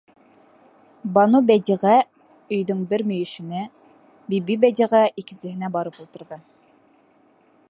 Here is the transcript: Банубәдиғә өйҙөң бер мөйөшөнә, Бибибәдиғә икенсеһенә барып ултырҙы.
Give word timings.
Банубәдиғә 1.17 1.91
өйҙөң 2.57 2.81
бер 2.95 3.05
мөйөшөнә, 3.11 3.69
Бибибәдиғә 4.35 5.07
икенсеһенә 5.25 5.75
барып 5.81 6.05
ултырҙы. 6.07 6.45